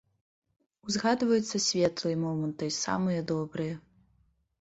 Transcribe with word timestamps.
Узгадваюцца 0.85 1.61
светлыя 1.65 2.17
моманты, 2.21 2.71
самыя 2.85 3.21
добрыя. 3.33 3.75